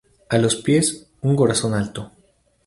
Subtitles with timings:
[0.29, 2.09] A los pies, un corazón alto.